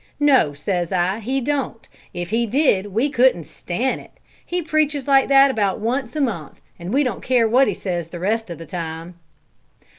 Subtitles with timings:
[0.19, 1.87] 'No,' says I, 'he don't.
[2.11, 4.09] If he did we couldn't stan' it!
[4.43, 8.07] He preaches like that about once a month, an' we don't care what he says
[8.07, 9.19] the rest o' the time.'"